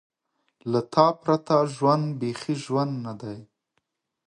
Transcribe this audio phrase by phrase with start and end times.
[0.71, 3.37] له تا پرته ژوند بېخي ژوند نه دی.